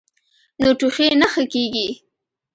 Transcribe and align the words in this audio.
نو 0.61 0.69
ټوخی 0.79 1.07
نۀ 1.19 1.27
ښۀ 1.33 1.43
کيږي- 1.53 1.87